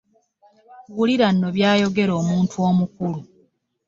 [0.95, 3.19] Wulira nno by'ayogera omuntu omukulu.